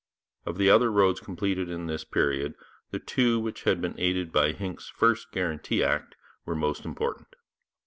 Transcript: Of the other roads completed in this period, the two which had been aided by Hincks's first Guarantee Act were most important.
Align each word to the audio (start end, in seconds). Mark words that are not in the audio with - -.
Of 0.47 0.57
the 0.57 0.67
other 0.71 0.91
roads 0.91 1.19
completed 1.19 1.69
in 1.69 1.85
this 1.85 2.03
period, 2.03 2.55
the 2.89 2.97
two 2.97 3.39
which 3.39 3.65
had 3.65 3.79
been 3.79 3.93
aided 3.99 4.31
by 4.31 4.51
Hincks's 4.51 4.89
first 4.89 5.31
Guarantee 5.31 5.83
Act 5.83 6.15
were 6.43 6.55
most 6.55 6.85
important. 6.85 7.35